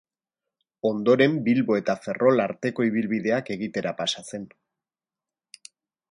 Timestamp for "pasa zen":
3.99-4.49